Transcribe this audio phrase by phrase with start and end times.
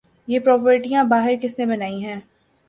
[0.27, 2.19] یہ پراپرٹیاں باہر کس نے بنائی ہیں؟